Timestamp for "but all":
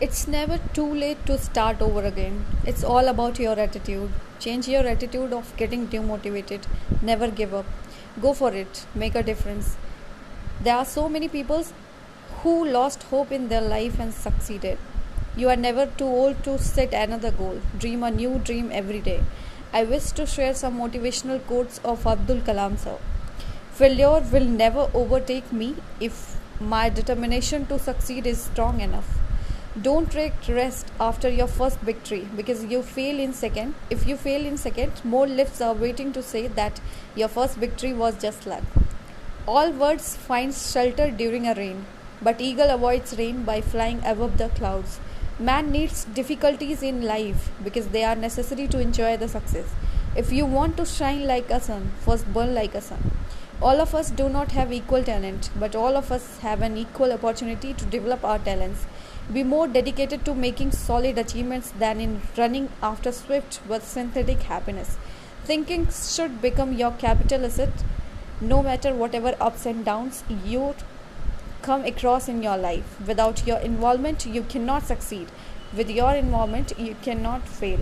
55.58-55.96